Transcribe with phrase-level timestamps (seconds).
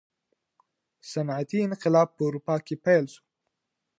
[1.11, 3.21] صنعتي انقلاب په اروپا کي پیل سو.